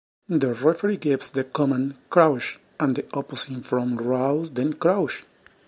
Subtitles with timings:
[0.29, 5.25] The referee gives the command "crouch" and the opposing front rows then crouch.